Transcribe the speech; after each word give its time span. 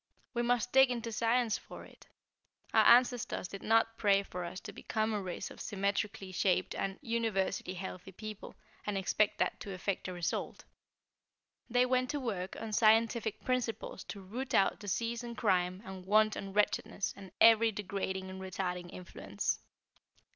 We 0.33 0.41
must 0.41 0.71
dig 0.71 0.89
into 0.89 1.11
science 1.11 1.59
for 1.59 1.85
it. 1.85 2.07
Our 2.73 2.83
ancestors 2.83 3.47
did 3.47 3.61
not 3.61 3.99
pray 3.99 4.23
for 4.23 4.43
us 4.43 4.59
to 4.61 4.73
become 4.73 5.13
a 5.13 5.21
race 5.21 5.51
of 5.51 5.61
symmetrically 5.61 6.31
shaped 6.31 6.73
and 6.73 6.97
universally 7.03 7.75
healthy 7.75 8.11
people, 8.11 8.55
and 8.87 8.97
expect 8.97 9.37
that 9.37 9.59
to 9.59 9.71
effect 9.75 10.07
a 10.07 10.13
result. 10.13 10.63
They 11.69 11.85
went 11.85 12.09
to 12.09 12.19
work 12.19 12.55
on 12.59 12.73
scientific 12.73 13.43
principles 13.43 14.03
to 14.05 14.21
root 14.21 14.55
out 14.55 14.79
disease 14.79 15.23
and 15.23 15.37
crime 15.37 15.83
and 15.85 16.03
want 16.03 16.35
and 16.35 16.55
wretchedness, 16.55 17.13
and 17.15 17.31
every 17.39 17.71
degrading 17.71 18.27
and 18.31 18.41
retarding 18.41 18.91
influence." 18.91 19.59